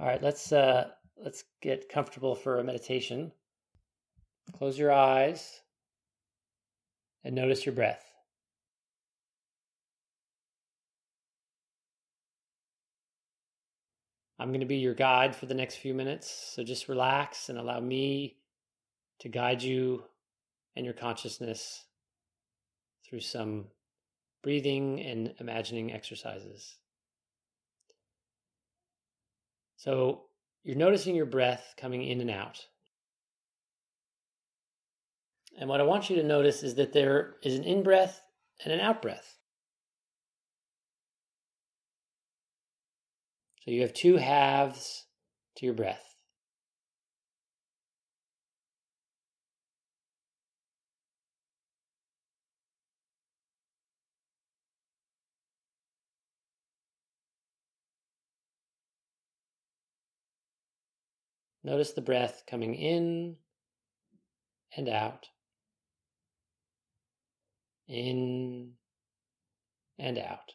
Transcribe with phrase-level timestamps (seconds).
[0.00, 3.32] All right, let's uh, let's get comfortable for a meditation.
[4.56, 5.60] Close your eyes
[7.24, 8.04] and notice your breath.
[14.38, 17.58] I'm going to be your guide for the next few minutes, so just relax and
[17.58, 18.36] allow me
[19.18, 20.04] to guide you
[20.76, 21.86] and your consciousness
[23.04, 23.64] through some
[24.44, 26.76] breathing and imagining exercises.
[29.78, 30.24] So
[30.64, 32.66] you're noticing your breath coming in and out.
[35.58, 38.20] And what I want you to notice is that there is an in breath
[38.62, 39.38] and an out breath.
[43.64, 45.06] So you have two halves
[45.56, 46.07] to your breath.
[61.68, 63.36] Notice the breath coming in
[64.74, 65.26] and out,
[67.86, 68.72] in
[69.98, 70.54] and out.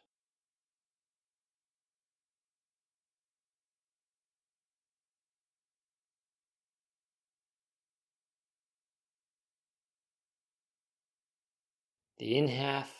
[12.17, 12.91] The in half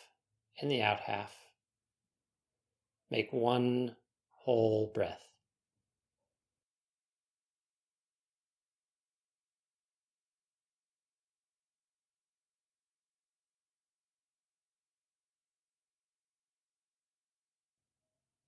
[0.60, 1.34] and the out half
[3.10, 3.96] make one
[4.30, 5.33] whole breath.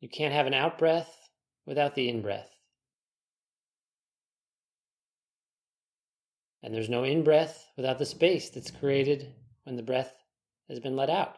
[0.00, 1.12] You can't have an out breath
[1.66, 2.50] without the in breath.
[6.62, 9.32] And there's no in breath without the space that's created
[9.64, 10.12] when the breath
[10.68, 11.36] has been let out.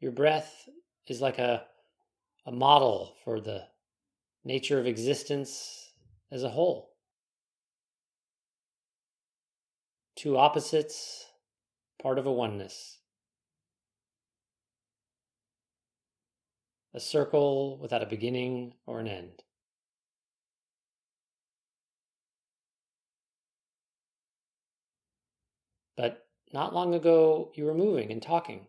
[0.00, 0.68] Your breath
[1.06, 1.64] is like a,
[2.46, 3.64] a model for the
[4.44, 5.92] nature of existence
[6.30, 6.94] as a whole.
[10.16, 11.27] Two opposites
[12.00, 12.98] part of a oneness.
[16.94, 19.42] A circle without a beginning or an end.
[25.96, 28.68] But not long ago, you were moving and talking.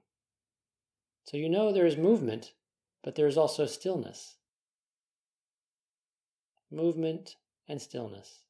[1.25, 2.53] So you know there is movement,
[3.03, 4.38] but there is also stillness.
[6.72, 7.35] Movement
[7.67, 8.41] and stillness.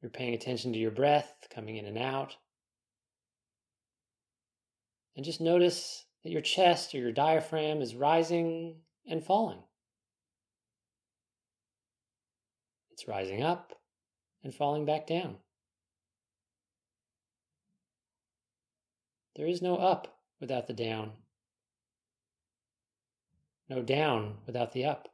[0.00, 2.36] You're paying attention to your breath coming in and out.
[5.16, 8.76] And just notice that your chest or your diaphragm is rising
[9.08, 9.62] and falling.
[12.90, 13.72] It's rising up
[14.42, 15.36] and falling back down.
[19.36, 21.12] There is no up without the down,
[23.68, 25.08] no down without the up.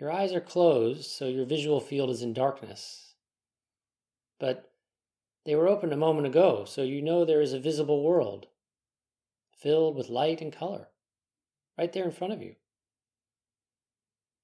[0.00, 3.16] Your eyes are closed, so your visual field is in darkness.
[4.38, 4.72] But
[5.44, 8.46] they were open a moment ago, so you know there is a visible world
[9.52, 10.88] filled with light and color
[11.76, 12.54] right there in front of you.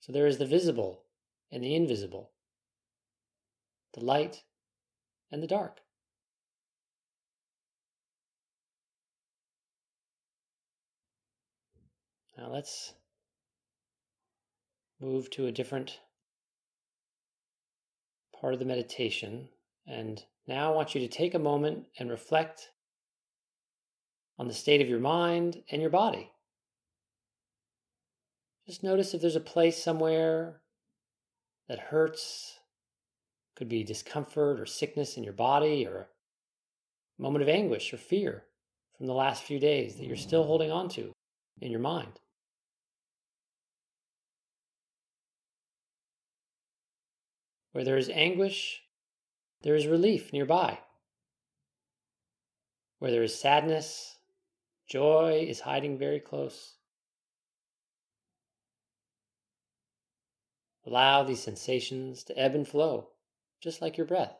[0.00, 1.04] So there is the visible
[1.50, 2.32] and the invisible,
[3.94, 4.42] the light
[5.32, 5.80] and the dark.
[12.36, 12.92] Now let's
[15.00, 16.00] move to a different
[18.40, 19.48] part of the meditation.
[19.86, 22.70] And now I want you to take a moment and reflect
[24.38, 26.30] on the state of your mind and your body.
[28.66, 30.60] Just notice if there's a place somewhere
[31.68, 32.58] that hurts,
[33.56, 36.08] could be discomfort or sickness in your body, or
[37.18, 38.44] a moment of anguish or fear
[38.96, 41.12] from the last few days that you're still holding on to
[41.60, 42.20] in your mind.
[47.76, 48.84] Where there is anguish,
[49.60, 50.78] there is relief nearby.
[53.00, 54.16] Where there is sadness,
[54.88, 56.76] joy is hiding very close.
[60.86, 63.08] Allow these sensations to ebb and flow,
[63.60, 64.38] just like your breath.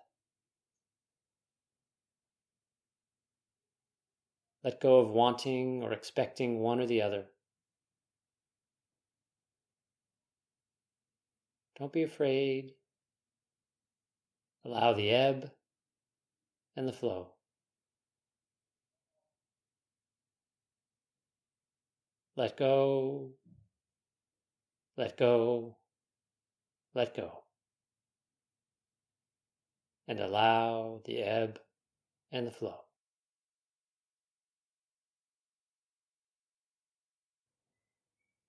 [4.64, 7.26] Let go of wanting or expecting one or the other.
[11.78, 12.72] Don't be afraid
[14.66, 15.52] Allow the ebb
[16.74, 17.34] and the flow.
[22.36, 23.30] Let go,
[24.96, 25.76] let go,
[26.96, 27.44] let go.
[30.08, 31.60] And allow the ebb
[32.32, 32.80] and the flow.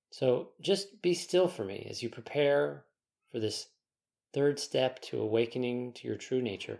[0.09, 2.85] So just be still for me as you prepare
[3.31, 3.67] for this
[4.37, 6.79] third step to awakening to your true nature.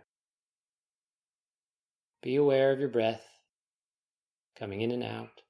[2.22, 3.26] Be aware of your breath
[4.56, 5.42] coming in and out.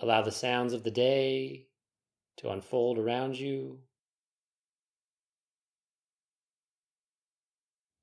[0.00, 1.66] Allow the sounds of the day
[2.38, 3.80] to unfold around you.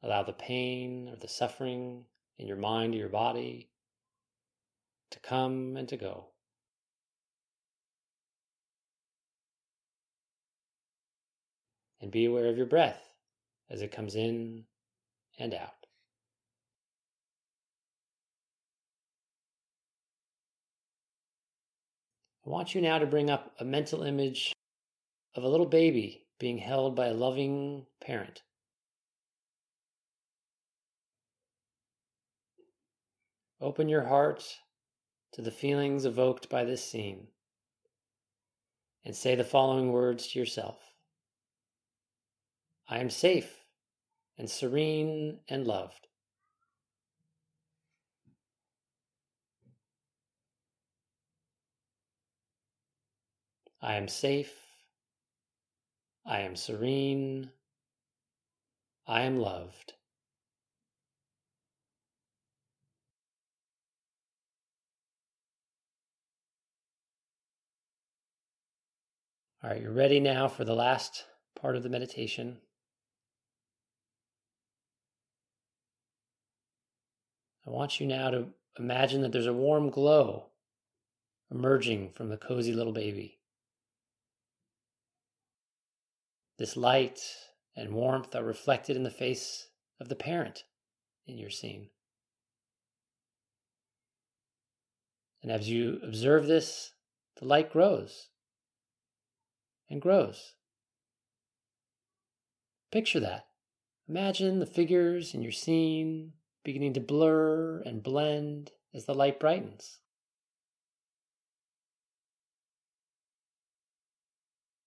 [0.03, 2.06] Allow the pain or the suffering
[2.38, 3.71] in your mind or your body
[5.09, 6.35] to come and to go.
[12.06, 13.02] And be aware of your breath
[13.68, 14.66] as it comes in
[15.40, 15.88] and out.
[22.46, 24.54] I want you now to bring up a mental image
[25.34, 28.44] of a little baby being held by a loving parent.
[33.60, 34.44] Open your heart
[35.34, 37.30] to the feelings evoked by this scene
[39.04, 40.94] and say the following words to yourself
[42.88, 43.66] I am safe
[44.38, 46.08] and serene and loved.
[53.82, 54.54] I am safe.
[56.26, 57.52] I am serene.
[59.08, 59.94] I am loved.
[69.64, 71.26] All right, you're ready now for the last
[71.60, 72.58] part of the meditation.
[77.66, 78.48] I want you now to
[78.78, 80.48] imagine that there's a warm glow
[81.50, 83.40] emerging from the cozy little baby.
[86.58, 87.20] This light
[87.76, 89.70] and warmth are reflected in the face
[90.00, 90.64] of the parent
[91.26, 91.90] in your scene.
[95.42, 96.92] And as you observe this,
[97.40, 98.30] the light grows
[99.90, 100.54] and grows.
[102.92, 103.48] Picture that.
[104.08, 106.34] Imagine the figures in your scene
[106.66, 110.00] beginning to blur and blend as the light brightens.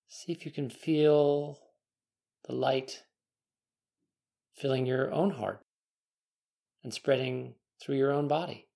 [0.09, 1.59] See if you can feel
[2.47, 3.05] the light
[4.55, 5.65] filling your own heart
[6.83, 8.67] and spreading through your own body.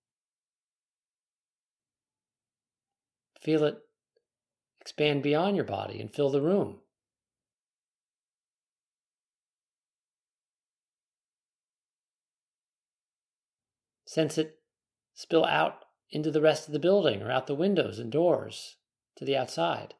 [3.41, 3.79] Feel it
[4.81, 6.79] expand beyond your body and fill the room.
[14.12, 14.59] Sense it
[15.14, 18.76] spill out into the rest of the building or out the windows and doors
[19.17, 19.94] to the outside.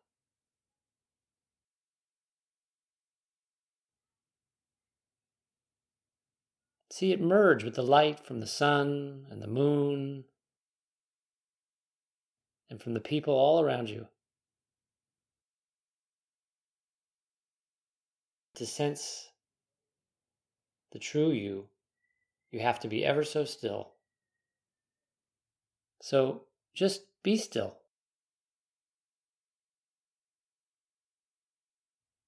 [6.91, 10.25] See it merge with the light from the sun and the moon
[12.69, 14.09] and from the people all around you.
[18.57, 19.31] To sense
[20.91, 21.69] the true you,
[22.51, 23.92] you have to be ever so still.
[26.03, 27.77] So just be still.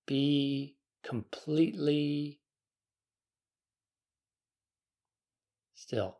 [0.07, 2.39] Be completely
[5.75, 6.19] still.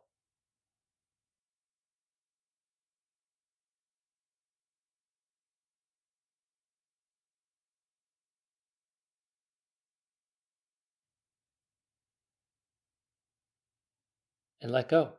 [14.61, 15.13] And let go.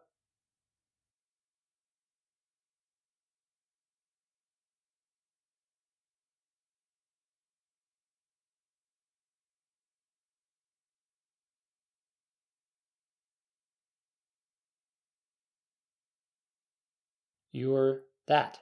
[17.50, 18.60] You're that.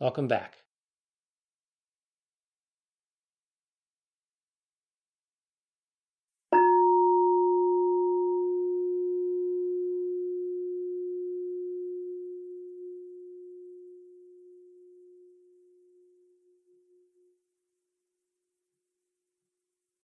[0.00, 0.64] Welcome back.